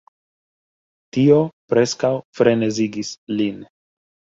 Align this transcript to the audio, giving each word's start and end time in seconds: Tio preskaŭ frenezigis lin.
Tio 1.19 1.37
preskaŭ 1.75 2.13
frenezigis 2.41 3.17
lin. 3.41 3.67